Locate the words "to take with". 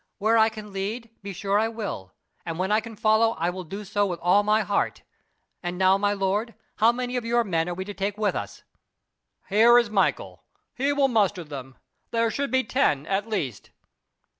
7.85-8.33